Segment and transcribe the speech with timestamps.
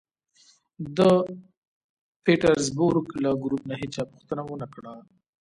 [0.97, 0.99] د
[2.25, 4.93] پېټرزبورګ له ګروپ نه هېچا پوښتنه و نه کړه